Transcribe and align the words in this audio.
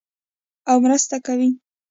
او 0.69 0.75
مرسته 0.83 1.15
کوي. 1.25 1.49